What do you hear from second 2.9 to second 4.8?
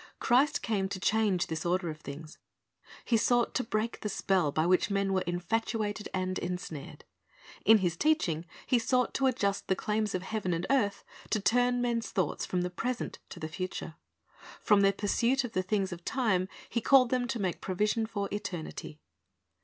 He sought to break the spell by